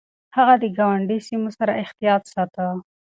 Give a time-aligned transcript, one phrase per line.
[0.37, 2.65] هغه د ګاونډي سيمو سره احتياط ساته.